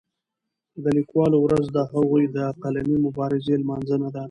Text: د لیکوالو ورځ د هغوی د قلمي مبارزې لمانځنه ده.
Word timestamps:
د 0.83 0.85
لیکوالو 0.97 1.37
ورځ 1.45 1.65
د 1.75 1.77
هغوی 1.91 2.23
د 2.37 2.39
قلمي 2.61 2.97
مبارزې 3.05 3.53
لمانځنه 3.61 4.07
ده. 4.13 4.19